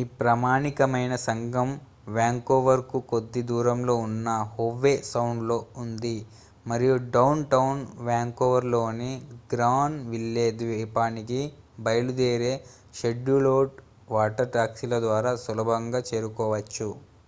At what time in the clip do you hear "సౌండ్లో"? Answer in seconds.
5.10-5.58